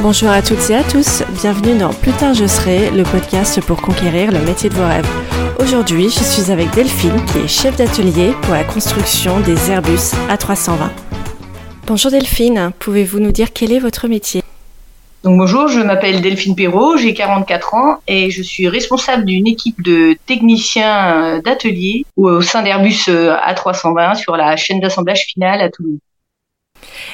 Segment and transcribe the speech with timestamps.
[0.00, 3.82] Bonjour à toutes et à tous, bienvenue dans Plus tard je serai, le podcast pour
[3.82, 5.08] conquérir le métier de vos rêves.
[5.58, 10.90] Aujourd'hui, je suis avec Delphine qui est chef d'atelier pour la construction des Airbus A320.
[11.88, 14.44] Bonjour Delphine, pouvez-vous nous dire quel est votre métier?
[15.24, 19.82] Donc bonjour, je m'appelle Delphine Perrault, j'ai 44 ans et je suis responsable d'une équipe
[19.82, 25.98] de techniciens d'atelier au sein d'Airbus A320 sur la chaîne d'assemblage finale à Toulouse.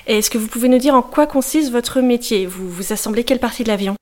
[0.07, 2.47] Est-ce que vous pouvez nous dire en quoi consiste votre métier?
[2.47, 3.97] Vous, vous assemblez quelle partie de l'avion?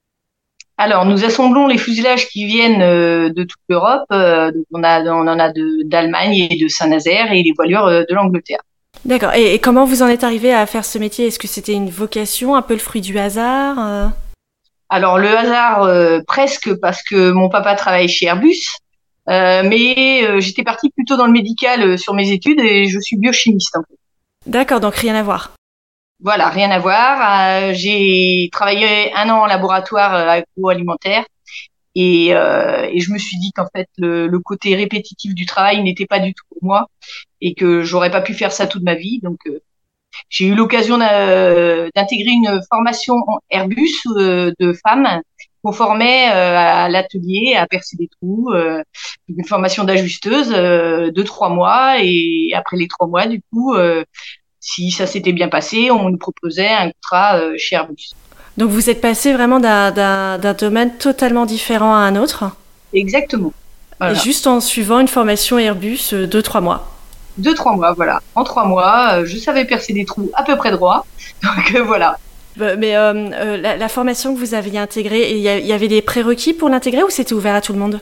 [0.79, 4.03] Alors, nous assemblons les fuselages qui viennent euh, de toute l'Europe.
[4.11, 5.53] Euh, on, a, on en a
[5.85, 8.59] d'Allemagne et de Saint-Nazaire et les voilures euh, de l'Angleterre.
[9.05, 9.33] D'accord.
[9.35, 11.27] Et, comment vous en êtes arrivé à faire ce métier?
[11.27, 14.13] Est-ce que c'était une vocation, un peu le fruit du hasard
[14.89, 18.63] Alors, le hasard, presque, parce que mon papa travaille chez Airbus.
[19.29, 23.77] mais j'étais partie plutôt dans le médical sur mes études et je suis biochimiste.
[24.47, 25.53] D'accord, donc rien à voir.
[26.21, 27.71] Voilà, rien à voir.
[27.71, 31.25] Euh, j'ai travaillé un an en laboratoire euh, agroalimentaire
[31.95, 35.83] et, euh, et je me suis dit qu'en fait le, le, côté répétitif du travail
[35.83, 36.87] n'était pas du tout pour moi
[37.41, 39.19] et que j'aurais pas pu faire ça toute ma vie.
[39.23, 39.39] Donc
[40.29, 45.21] j'ai eu l'occasion d'intégrer une formation en Airbus de femmes
[45.63, 48.53] qu'on formait à l'atelier à percer des trous,
[49.29, 53.75] une formation d'ajusteuse de trois mois et après les trois mois du coup
[54.63, 58.13] si ça s'était bien passé, on nous proposait un contrat euh, chez Airbus.
[58.57, 62.45] Donc vous êtes passé vraiment d'un domaine totalement différent à un autre
[62.95, 63.53] Exactement.
[64.01, 66.93] Et juste en suivant une formation Airbus euh, de trois mois
[67.39, 68.21] Deux, trois mois, voilà.
[68.35, 71.05] En trois mois, euh, je savais percer des trous à peu près droits.
[71.43, 72.19] Donc voilà.
[72.57, 77.03] Bah, mais la, formation que vous aviez intégrée, il y, avait des prérequis pour l'intégrer
[77.03, 78.01] ou c'était ouvert à tout le monde?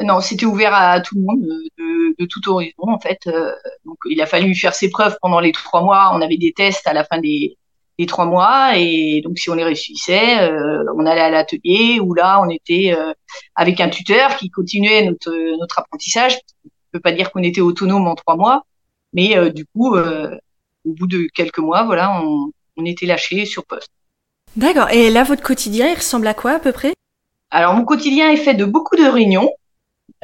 [0.00, 1.46] Non, c'était ouvert à tout le monde,
[2.18, 3.20] de tout horizon en fait.
[3.26, 3.52] Euh,
[3.84, 6.10] donc il a fallu faire ses preuves pendant les trois mois.
[6.14, 7.56] On avait des tests à la fin des,
[8.08, 12.42] trois mois et donc si on les réussissait, euh, on allait à l'atelier où là
[12.44, 13.12] on était euh,
[13.54, 16.38] avec un tuteur qui continuait notre notre apprentissage.
[16.66, 18.64] On peut pas dire qu'on était autonome en trois mois,
[19.12, 23.90] mais du coup au bout de quelques mois, voilà, on, on était lâché sur poste.
[24.56, 24.90] D'accord.
[24.90, 26.92] Et là, votre quotidien, il ressemble à quoi à peu près?
[27.50, 29.50] Alors, mon quotidien est fait de beaucoup de réunions.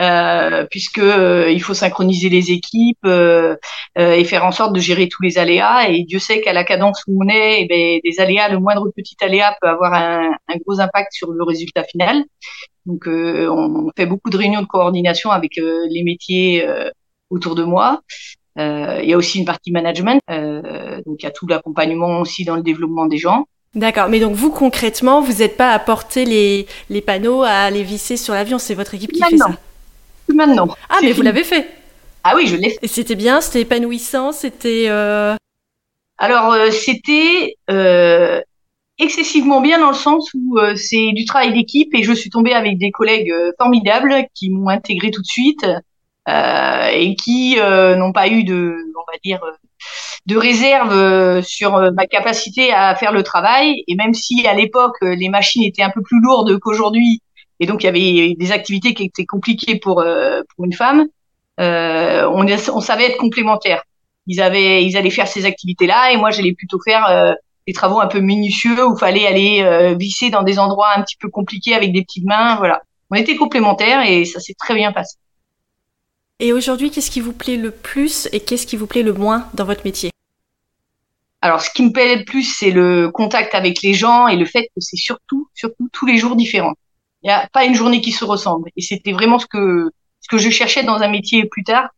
[0.00, 3.56] Euh, puisque euh, il faut synchroniser les équipes euh,
[3.96, 5.90] et faire en sorte de gérer tous les aléas.
[5.90, 8.90] Et Dieu sait qu'à la cadence où on est, eh ben, des aléas, le moindre
[8.96, 12.24] petit aléa peut avoir un, un gros impact sur le résultat final.
[12.86, 16.66] Donc, on fait beaucoup de réunions de coordination avec les métiers
[17.28, 18.00] autour de moi.
[18.60, 22.56] Il y a aussi une partie management, donc il y a tout l'accompagnement aussi dans
[22.56, 23.46] le développement des gens.
[23.74, 27.84] D'accord, mais donc vous concrètement, vous n'êtes pas à porter les, les panneaux, à les
[27.84, 29.50] visser sur l'avion, c'est votre équipe qui fait ça
[30.34, 30.68] maintenant.
[30.88, 31.68] Ah, mais vous l'avez fait
[32.24, 32.78] Ah oui, je l'ai fait.
[32.82, 34.86] Et c'était bien, c'était épanouissant, c'était...
[34.88, 35.34] Euh,
[36.18, 38.40] Alors, euh, c'était euh,
[38.98, 42.78] excessivement bien dans le sens où c'est du travail d'équipe et je suis tombée avec
[42.78, 45.66] des collègues formidables qui m'ont intégré tout de suite
[46.92, 49.40] et qui n'ont pas eu de, on va dire,
[50.26, 53.82] de réserve sur ma capacité à faire le travail.
[53.88, 57.22] Et même si à l'époque les machines étaient un peu plus lourdes qu'aujourd'hui
[57.60, 61.06] et donc il y avait des activités qui étaient compliquées pour euh, pour une femme.
[61.60, 63.84] Euh, on, on savait être complémentaires.
[64.26, 67.34] Ils avaient, ils allaient faire ces activités-là et moi j'allais plutôt faire euh,
[67.66, 71.16] des travaux un peu minutieux où fallait aller euh, visser dans des endroits un petit
[71.16, 72.56] peu compliqués avec des petites mains.
[72.56, 72.80] Voilà,
[73.10, 75.16] on était complémentaires et ça s'est très bien passé.
[76.40, 79.46] Et aujourd'hui, qu'est-ce qui vous plaît le plus et qu'est-ce qui vous plaît le moins
[79.52, 80.10] dans votre métier?
[81.42, 84.46] Alors, ce qui me plaît le plus, c'est le contact avec les gens et le
[84.46, 86.74] fait que c'est surtout, surtout tous les jours différents.
[87.22, 88.70] Il n'y a pas une journée qui se ressemble.
[88.76, 89.90] Et c'était vraiment ce que
[90.20, 91.88] ce que je cherchais dans un métier plus tard,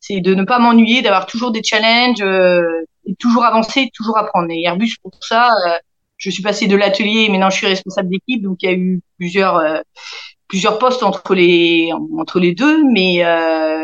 [0.00, 4.48] c'est de ne pas m'ennuyer, d'avoir toujours des challenges, euh, et toujours avancer, toujours apprendre.
[4.50, 5.78] Et Airbus pour ça, euh,
[6.16, 9.00] je suis passée de l'atelier, maintenant je suis responsable d'équipe, donc il y a eu
[9.18, 9.80] plusieurs euh,
[10.54, 13.24] plusieurs postes entre les entre les deux, mais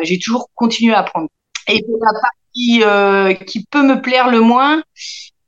[0.05, 1.29] j'ai toujours continué à apprendre.
[1.67, 4.83] Et la partie qui peut me plaire le moins,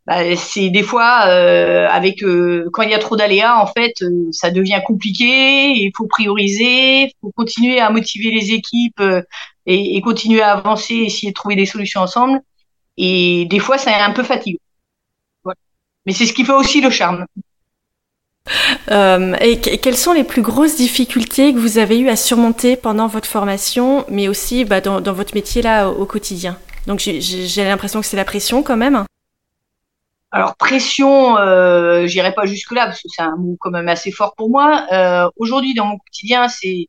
[0.06, 4.02] bah, c'est des fois euh, avec euh, quand il y a trop d'aléas en fait
[4.02, 9.00] euh, ça devient compliqué il faut prioriser il faut continuer à motiver les équipes
[9.66, 12.40] et, et, continuer à avancer essayer de trouver des solutions ensemble
[12.96, 14.58] et des fois c'est un peu fatigant
[15.44, 15.58] voilà.
[16.04, 17.24] mais c'est ce qui fait aussi le charme
[18.90, 23.28] et quelles sont les plus grosses difficultés que vous avez eu à surmonter pendant votre
[23.28, 26.58] formation mais aussi bah, dans, dans votre métier là au, quotidien?
[26.86, 29.04] Donc j'ai l'impression que c'est la pression quand même
[30.34, 34.10] alors pression, euh, j'irai pas jusque là parce que c'est un mot quand même assez
[34.10, 34.86] fort pour moi.
[34.90, 36.88] Euh, Aujourd'hui, dans mon quotidien, c'est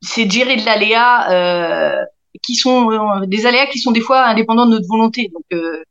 [0.00, 2.04] c'est gérer de l'aléa euh,
[2.42, 5.30] qui sont euh, des aléas qui sont des fois indépendants de notre volonté.
[5.32, 5.82] Donc, euh,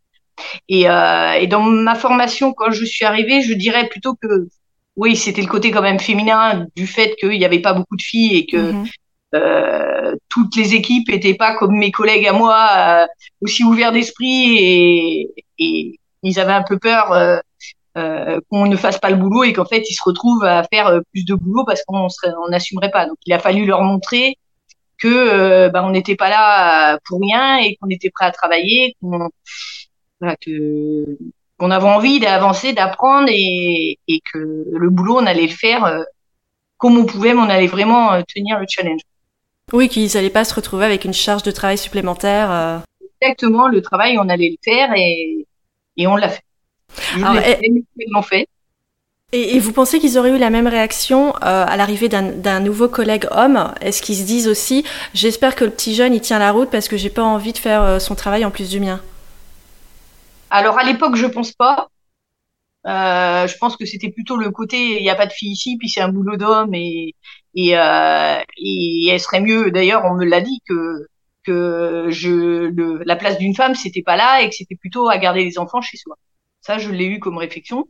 [0.69, 4.47] Et, euh, et dans ma formation, quand je suis arrivée, je dirais plutôt que
[4.97, 8.01] oui, c'était le côté quand même féminin du fait qu'il n'y avait pas beaucoup de
[8.01, 8.85] filles et que mhm.
[9.35, 13.07] euh, toutes les équipes n'étaient pas comme mes collègues à moi, euh,
[13.41, 17.37] aussi ouverts d'esprit et, et, ils avaient un peu peur euh,
[17.97, 20.87] euh qu'on ne fasse pas le boulot et qu'en fait ils se retrouvent à faire
[20.87, 23.05] euh, plus de boulot parce qu'on on n'assumerait pas.
[23.05, 24.35] Donc il a fallu leur montrer
[24.97, 29.29] que bah, on n'était pas là pour rien et qu'on était prêt à travailler, qu'on
[30.19, 31.17] voilà, que
[31.57, 36.03] qu'on avait envie d'avancer, d'apprendre et, et, que le boulot, on allait le faire euh,
[36.77, 39.01] comme on pouvait, mais on allait vraiment euh, tenir le challenge.
[39.73, 42.51] Oui, qu'ils n'allaient pas se retrouver avec une charge de travail supplémentaire.
[42.51, 42.77] Euh.
[43.21, 45.47] Exactement, le travail, on allait le faire et,
[45.97, 46.43] et on l'a fait.
[47.15, 47.59] Alors, et,
[48.21, 48.47] fait.
[49.33, 53.73] Et, vous pensez qu'ils auraient eu la même réaction à l'arrivée d'un nouveau collègue homme?
[53.81, 56.87] Est-ce qu'ils se disent aussi, j'espère que le petit jeune, il tient la route parce
[56.87, 59.01] que j'ai pas envie de faire son travail en plus du mien?
[60.49, 61.89] Alors à l'époque, je pense pas.
[62.85, 65.77] Euh, je pense que c'était plutôt le côté il n'y a pas de fille ici,
[65.77, 67.15] puis c'est un boulot d'homme et
[67.55, 69.71] et, euh, et elle serait mieux.
[69.71, 71.07] D'ailleurs, on me l'a dit que
[71.43, 72.29] que je
[72.69, 75.59] le, la place d'une femme c'était pas là et que c'était plutôt à garder les
[75.59, 76.15] enfants chez soi.
[76.61, 77.85] Ça, je l'ai eu comme réflexion.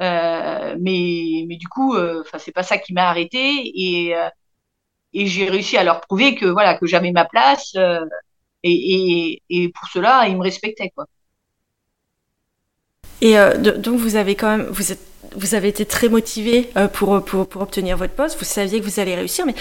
[0.00, 4.28] Euh, mais mais du coup, euh, enfin c'est pas ça qui m'a arrêté et euh,
[5.14, 7.74] et j'ai réussi à leur prouver que voilà que j'avais ma place
[8.62, 11.06] et, et et pour cela ils me respectaient quoi.
[13.22, 14.66] Et euh, donc vous avez quand même,
[15.36, 18.36] vous avez été très motivé euh, pour, obtenir votre poste.
[18.36, 19.54] Vous saviez que vous allez réussir, mais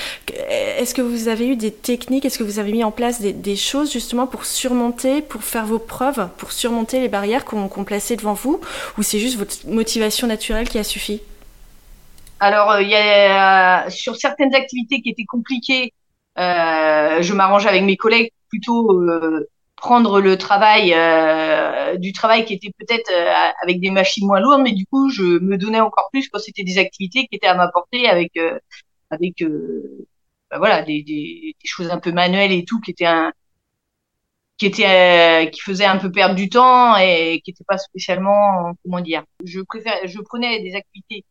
[0.50, 3.56] est-ce que vous avez eu des techniques, est-ce que vous avez mis en place des,
[3.56, 8.16] choses justement pour surmonter, pour faire vos preuves, pour surmonter les barrières qu'on qu plaçait
[8.16, 8.60] devant vous,
[8.98, 11.22] ou c'est juste votre motivation naturelle qui a suffi?
[12.40, 15.94] Alors euh, il y a sur certaines activités qui étaient compliquées,
[16.36, 19.00] je m'arrange avec mes collègues plutôt
[19.82, 24.62] prendre le travail euh, du travail qui était peut-être euh, avec des machines moins lourdes
[24.62, 27.56] mais du coup je me donnais encore plus quand c'était des activités qui étaient à
[27.56, 28.60] ma portée avec euh,
[29.10, 29.44] avec
[30.52, 33.34] bah voilà des, des, des, choses un peu manuelles et tout qui étaient un
[34.58, 39.02] qui était qui faisait un peu perdre du temps et qui n'était pas spécialement comment
[39.02, 41.26] dire je préfère je prenais des activités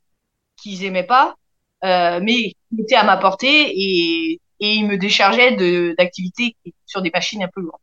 [0.56, 1.37] qu'ils aimaient pas
[1.82, 6.56] mais qui étaient à ma portée et et ils me déchargeaient de d'activités
[6.87, 7.81] sur des machines un peu lourdes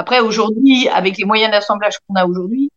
[0.00, 2.70] après, aujourd'hui, avec les moyens d'assemblage qu'on a aujourd'hui,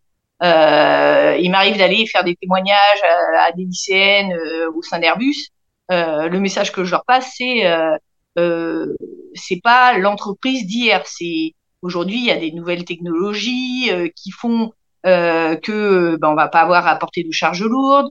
[0.43, 3.01] euh, il m'arrive d'aller faire des témoignages
[3.37, 5.47] à, des lycéennes euh, au sein d'Airbus.
[5.89, 7.95] Euh, le message que je leur passe, c'est euh,
[8.37, 8.93] euh,
[9.35, 11.01] c'est pas l'entreprise d'hier.
[11.05, 14.73] C'est aujourd'hui, il y a des nouvelles technologies euh, qui font
[15.05, 18.09] que ben, on va pas avoir à porter de charges lourdes.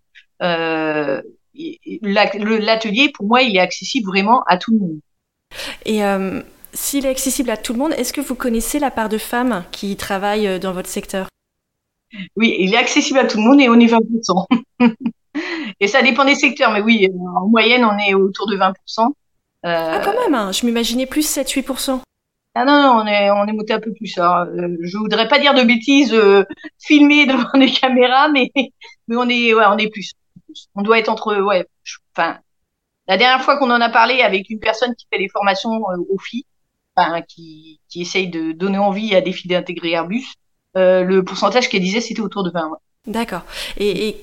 [2.03, 5.01] L'atelier, pour moi, il est accessible vraiment à tout le monde.
[5.85, 6.03] Et
[6.75, 9.65] s'il est accessible à tout le monde, est-ce que vous connaissez la part de femmes
[9.73, 11.29] qui travaillent euh, dans votre secteur?
[12.37, 14.47] Oui, il est accessible à tout le monde et on est 20%.
[15.81, 18.73] et ça dépend des secteurs, mais oui, en moyenne, on est autour de 20%.
[19.01, 19.11] Euh...
[19.65, 20.53] Ah, quand même, hein.
[20.53, 22.01] je m'imaginais plus 7-8%.
[22.55, 24.19] Ah non, non, on est, on est monté un peu plus.
[24.19, 24.47] Hein.
[24.59, 26.45] Euh, je voudrais pas dire de bêtises euh,
[26.79, 30.13] filmées devant des caméras, mais, mais on est, ouais, on est plus.
[30.75, 31.67] On doit être entre, ouais,
[32.15, 32.39] enfin,
[33.09, 35.81] la dernière fois qu'on en a parlé avec une personne qui fait les formations
[36.11, 36.45] aux filles,
[37.29, 40.27] qui, qui essaye de donner envie à des filles d'intégrer Airbus,
[40.77, 42.69] euh, le pourcentage qu'elle disait, c'était autour de 20.
[42.71, 42.79] Ouais.
[43.07, 43.43] D'accord.
[43.79, 44.21] Et, et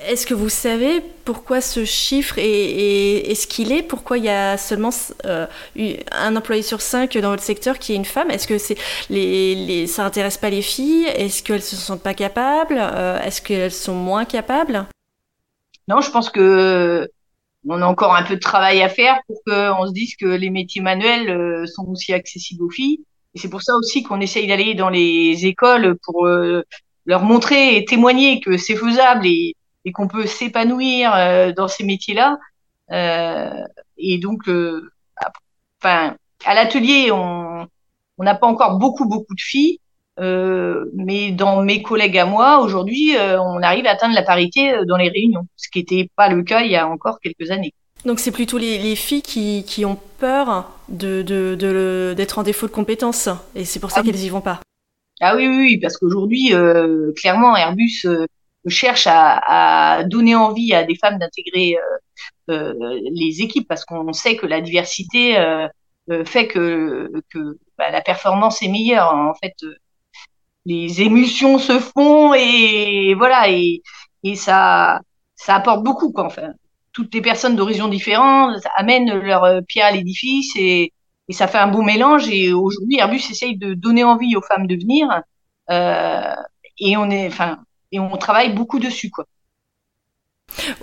[0.00, 3.82] est-ce que vous savez pourquoi ce chiffre est, est, est ce qu'il est?
[3.82, 4.90] Pourquoi il y a seulement
[5.24, 5.46] euh,
[6.12, 8.30] un employé sur cinq dans votre secteur qui est une femme?
[8.30, 8.76] Est-ce que c'est
[9.10, 11.06] les, les, ça intéresse pas les filles?
[11.06, 12.78] Est-ce qu'elles se sentent pas capables?
[12.78, 14.86] Euh, Est-ce qu'elles sont moins capables?
[15.88, 17.08] Non, je pense que
[17.68, 20.50] on a encore un peu de travail à faire pour qu'on se dise que les
[20.50, 23.00] métiers manuels euh, sont aussi accessibles aux filles.
[23.34, 26.62] Et c'est pour ça aussi qu'on essaye d'aller dans les écoles pour euh,
[27.04, 29.54] leur montrer et témoigner que c'est faisable et,
[29.94, 32.36] qu'on peut s'épanouir euh, dans ces métiers-là.
[33.96, 34.42] et donc,
[35.80, 37.66] enfin, à l'atelier, on
[38.18, 39.80] n'a pas encore beaucoup beaucoup de filles,
[40.20, 44.72] euh, mais dans mes collègues à moi, aujourd'hui, euh, on arrive à atteindre la parité
[44.72, 47.50] euh, dans les réunions, ce qui n'était pas le cas il y a encore quelques
[47.50, 47.72] années.
[48.04, 52.42] Donc c'est plutôt les, les, filles qui, qui ont peur de, de, de, d'être en
[52.42, 54.60] défaut de compétences, et c'est pour ça ah qu'elles y vont pas.
[55.20, 58.26] Ah oui, oui, oui parce qu'aujourd'hui, euh, clairement, Airbus euh,
[58.68, 61.76] cherche à, à, donner envie à des femmes d'intégrer
[62.50, 62.74] euh,
[63.12, 65.36] les équipes, parce qu'on sait que la diversité
[66.24, 69.12] fait que, que bah, la performance est meilleure.
[69.12, 69.54] En fait,
[70.66, 73.82] les émulsions se font et voilà et,
[74.24, 75.00] et ça
[75.36, 76.52] ça apporte beaucoup quoi enfin
[76.92, 80.92] toutes les personnes d'horizons différents amènent leur euh, pierre à l'édifice et,
[81.28, 84.66] et ça fait un beau mélange et aujourd'hui Airbus essaye de donner envie aux femmes
[84.66, 85.22] de venir
[85.70, 86.34] euh,
[86.78, 87.58] et on est, enfin,
[87.92, 89.26] et on travaille beaucoup dessus, quoi.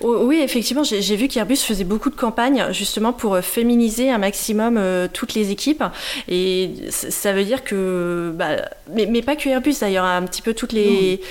[0.01, 4.77] Oui, effectivement, j'ai vu qu'Airbus faisait beaucoup de campagnes justement pour euh, féminiser un maximum
[4.77, 5.83] euh, toutes les équipes.
[6.27, 8.57] Et ça veut dire que, bah,
[8.93, 11.21] mais, pas que Airbus d'ailleurs, un petit peu toutes les,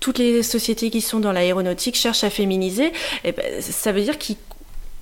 [0.00, 2.92] toutes les sociétés qui sont dans l'aéronautique cherchent à féminiser.
[3.24, 4.36] Et ben, ça veut dire qu'ils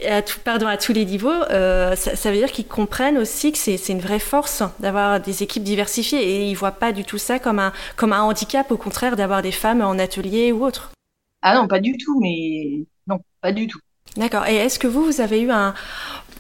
[0.07, 3.59] à tout, pardon, à tous les niveaux, euh, ça, veut dire qu'ils comprennent aussi que
[3.59, 7.17] c'est une vraie force d'avoir des équipes diversifiées et ils ne voient pas du tout
[7.17, 10.91] ça comme un, comme un handicap, au contraire, d'avoir des femmes en atelier ou autre.
[11.49, 13.79] Ah non, pas du tout, mais non, pas du tout.
[14.17, 14.49] D'accord.
[14.49, 15.75] Et est-ce que vous, vous avez eu un,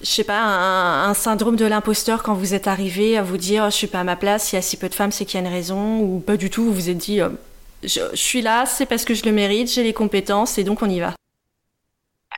[0.01, 3.77] je sais pas, un, syndrome de l'imposteur quand vous êtes arrivé à vous dire je
[3.77, 5.45] suis pas à ma place, il y a si peu de femmes, c'est qu'il y
[5.45, 7.29] a une raison, ou pas du tout, vous vous êtes dit euh,
[7.85, 10.91] je, suis là, c'est parce que je le mérite, j'ai les compétences et donc on
[10.91, 11.15] y va.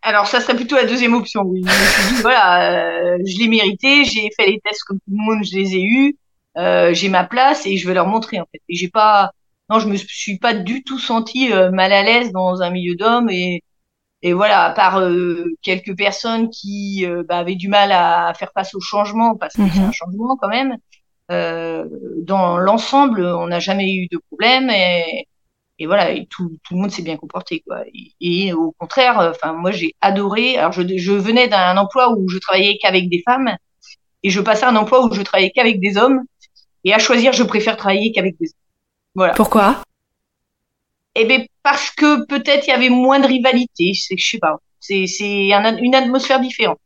[0.02, 1.44] Alors ça serait plutôt la deuxième option.
[1.44, 1.62] Oui.
[1.64, 5.10] Je me suis dit voilà, euh, je l'ai mérité, j'ai fait les tests comme tout
[5.10, 6.16] le monde, je les ai eus,
[6.58, 8.60] euh, j'ai ma place et je vais leur montrer en fait.
[8.68, 9.32] Et j'ai pas,
[9.70, 12.94] non, je me suis pas du tout senti euh, mal à l'aise dans un milieu
[12.96, 13.62] d'hommes et
[14.22, 15.00] et voilà, à part
[15.62, 19.78] quelques personnes qui bah, avaient du mal à faire face au changement parce que c'est
[19.78, 19.92] un mhm.
[19.92, 20.76] changement quand même.
[21.28, 25.28] dans l'ensemble, on n'a jamais eu de problème et
[25.78, 27.84] et voilà, et tout, tout le monde s'est bien comporté quoi.
[28.20, 30.56] Et, au contraire, enfin moi j'ai adoré.
[30.58, 33.56] Alors je, je venais d'un emploi où je travaillais qu'avec des femmes
[34.22, 36.22] et je passais à un emploi où je travaillais qu'avec des hommes.
[36.84, 38.67] Et à choisir, je préfère travailler qu'avec des hommes.
[39.14, 39.34] Voilà.
[39.34, 39.82] Pourquoi?
[41.14, 43.92] Eh ben parce que peut-être il y avait moins de rivalité.
[43.94, 44.56] C'est, je sais pas.
[44.80, 46.78] C'est, c'est une atmosphère différente.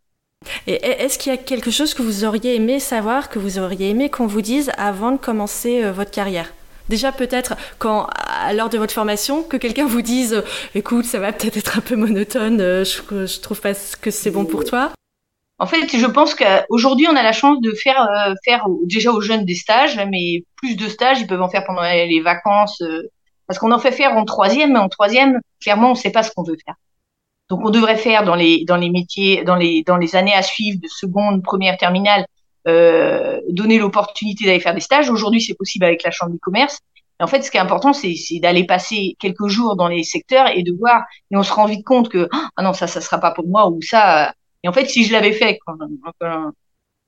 [0.66, 3.90] Et est-ce qu'il y a quelque chose que vous auriez aimé savoir, que vous auriez
[3.90, 6.52] aimé qu'on vous dise avant de commencer euh, votre carrière?
[6.88, 10.42] Déjà peut-être quand à l'heure de votre formation que quelqu'un vous dise
[10.74, 14.32] écoute ça va peut-être être un peu monotone euh, je, je trouve pas que c'est
[14.32, 14.90] bon pour toi.
[15.62, 19.20] En fait, je pense qu'aujourd'hui, on a la chance de faire euh, faire déjà aux
[19.20, 23.08] jeunes des stages, mais plus de stages, ils peuvent en faire pendant les vacances, euh,
[23.46, 26.24] parce qu'on en fait faire en troisième, mais en troisième, clairement, on ne sait pas
[26.24, 26.74] ce qu'on veut faire.
[27.48, 30.42] Donc, on devrait faire dans les dans les métiers, dans les dans les années à
[30.42, 32.26] suivre de seconde, première, terminale,
[32.66, 35.10] euh, donner l'opportunité d'aller faire des stages.
[35.10, 36.80] Aujourd'hui, c'est possible avec la chambre du commerce.
[37.20, 40.64] En fait, ce qui est important, c'est d'aller passer quelques jours dans les secteurs et
[40.64, 41.04] de voir.
[41.30, 43.68] Et on se rend vite compte que ah non, ça, ça sera pas pour moi
[43.68, 44.34] ou ça.
[44.62, 45.76] Et en fait, si je l'avais fait quand,
[46.18, 46.52] quand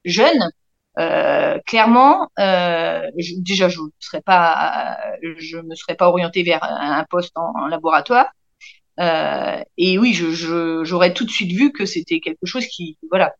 [0.04, 0.50] jeune,
[0.98, 4.98] euh, clairement, euh, déjà, je ne serais pas,
[5.38, 8.26] je me serais pas orienté vers un poste en, laboratoire.
[9.00, 13.34] Euh, et oui, je, j'aurais tout de suite vu que c'était quelque chose qui, voilà,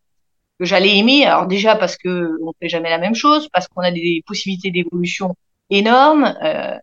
[0.59, 1.25] que j'allais aimer.
[1.25, 4.71] Alors déjà parce que on fait jamais la même chose, parce qu'on a des possibilités
[4.71, 5.35] d'évolution
[5.69, 6.35] énormes.
[6.43, 6.77] Euh,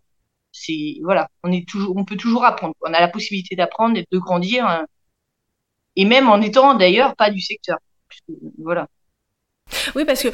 [0.51, 2.75] c'est voilà, on est toujours, on peut toujours apprendre.
[2.81, 4.85] On a la possibilité d'apprendre et de grandir, hein.
[5.95, 7.77] Et même en étant d'ailleurs pas du secteur.
[8.57, 8.87] Voilà.
[9.95, 10.27] Oui, parce que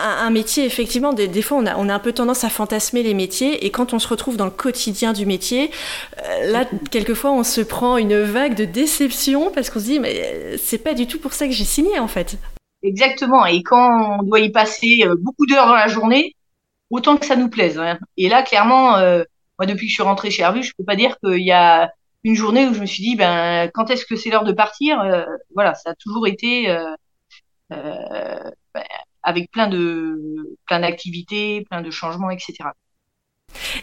[0.00, 3.14] un, métier, effectivement, des, fois, on a, on a, un peu tendance à fantasmer les
[3.14, 5.70] métiers, et quand on se retrouve dans le quotidien du métier,
[6.18, 10.22] euh, là, quelquefois, on se prend une vague de déception parce qu'on se dit, mais
[10.24, 12.38] euh, c'est pas du tout pour ça que j'ai signé, en fait.
[12.82, 13.44] Exactement.
[13.46, 16.34] Et quand on doit y passer euh, beaucoup d'heures dans la journée,
[16.90, 17.78] autant que ça nous plaise.
[17.78, 17.98] Hein.
[18.16, 19.24] Et là, clairement, euh,
[19.58, 21.90] moi, depuis que je suis rentrée chez Airbus, je peux pas dire qu'il y a
[22.26, 25.00] une journée où je me suis dit, ben, quand est-ce que c'est l'heure de partir
[25.00, 26.66] euh, Voilà, ça a toujours été
[27.70, 28.52] ben,
[29.22, 32.70] avec plein de plein d'activités, plein de changements, etc.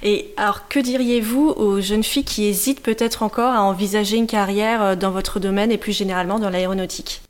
[0.02, 4.98] Et alors, que diriez-vous aux jeunes filles qui hésitent peut-être encore à envisager une carrière
[4.98, 7.22] dans votre domaine et plus généralement dans l'aéronautique?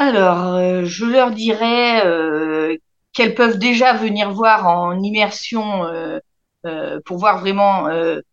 [0.00, 2.74] Alors, euh, je leur dirais euh,
[3.12, 7.86] qu'elles peuvent déjà venir voir en immersion euh, pour voir vraiment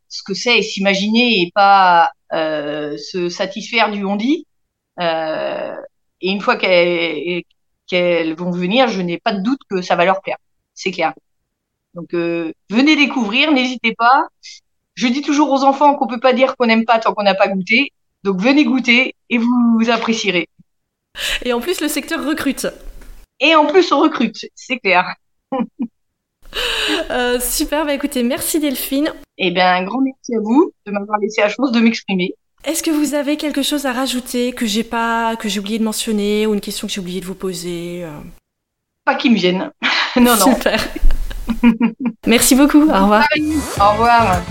[0.09, 4.45] ce que c'est et s'imaginer et pas se satisfaire du on dit.
[4.99, 5.73] et
[6.21, 10.37] une fois qu'elles vont venir, je n'ai pas de doute que ça va leur plaire.
[10.73, 11.13] C'est clair.
[11.93, 14.27] Donc venez découvrir, n'hésitez pas.
[14.95, 17.35] Je dis toujours aux enfants qu'on peut pas dire qu'on n'aime pas tant qu'on n'a
[17.35, 17.91] pas goûté.
[18.23, 20.49] Donc venez goûter et vous apprécierez.
[21.43, 22.67] Et en plus, le secteur recrute.
[23.39, 25.15] Et en plus, on recrute, c'est clair.
[27.09, 29.11] Euh, super, bah écoutez, merci Delphine.
[29.37, 32.33] Eh bien, un grand merci à vous de m'avoir laissé la chance de m'exprimer.
[32.63, 35.83] Est-ce que vous avez quelque chose à rajouter que j'ai pas, que j'ai oublié de
[35.83, 38.09] mentionner ou une question que j'ai oublié de vous poser euh?
[39.05, 39.71] Pas qui me vienne.
[40.17, 40.53] non, non.
[40.53, 40.79] Super.
[42.27, 42.81] merci beaucoup.
[42.81, 43.25] Au revoir.
[43.79, 44.41] Au revoir.